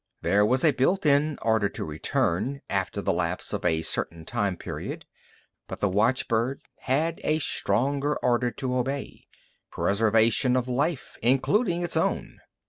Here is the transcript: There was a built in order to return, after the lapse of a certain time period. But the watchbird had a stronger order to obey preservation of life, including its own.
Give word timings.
There 0.23 0.43
was 0.43 0.63
a 0.63 0.71
built 0.71 1.05
in 1.05 1.37
order 1.43 1.69
to 1.69 1.85
return, 1.85 2.61
after 2.71 3.03
the 3.03 3.13
lapse 3.13 3.53
of 3.53 3.63
a 3.63 3.83
certain 3.83 4.25
time 4.25 4.57
period. 4.57 5.05
But 5.67 5.79
the 5.79 5.89
watchbird 5.89 6.63
had 6.79 7.21
a 7.23 7.37
stronger 7.37 8.15
order 8.15 8.49
to 8.49 8.77
obey 8.77 9.27
preservation 9.69 10.55
of 10.55 10.67
life, 10.67 11.19
including 11.21 11.83
its 11.83 11.95
own. 11.95 12.39